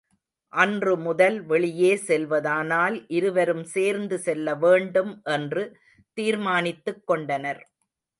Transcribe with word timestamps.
அன்று 0.53 0.93
முதல் 0.97 1.35
வெளியே 1.41 1.91
செல்வதானால் 2.07 2.95
இருவரும் 3.07 3.63
சேர்ந்து 3.65 4.17
செல்லவேண்டும் 4.25 5.13
என்று 5.31 5.63
தீர்மானித்துக்கொண்டனர். 6.17 7.61